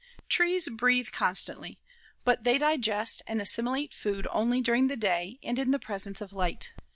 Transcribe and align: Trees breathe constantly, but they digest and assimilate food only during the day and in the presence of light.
Trees 0.27 0.67
breathe 0.67 1.09
constantly, 1.11 1.77
but 2.25 2.43
they 2.43 2.57
digest 2.57 3.21
and 3.27 3.39
assimilate 3.39 3.93
food 3.93 4.25
only 4.31 4.59
during 4.59 4.87
the 4.87 4.97
day 4.97 5.37
and 5.43 5.59
in 5.59 5.69
the 5.69 5.77
presence 5.77 6.21
of 6.21 6.33
light. 6.33 6.73